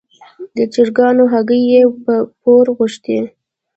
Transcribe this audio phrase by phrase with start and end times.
[0.55, 1.81] د چرګانو هګۍ یې
[2.41, 3.19] پور غوښتې.